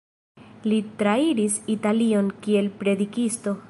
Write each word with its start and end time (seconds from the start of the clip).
Li 0.71 0.79
trairis 1.03 1.59
Italion 1.77 2.35
kiel 2.47 2.75
predikisto. 2.83 3.59